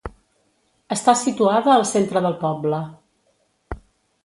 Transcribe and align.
Està 0.95 1.15
situada 1.19 1.73
al 1.75 1.85
centre 1.91 2.25
del 2.27 2.39
poble. 2.41 2.83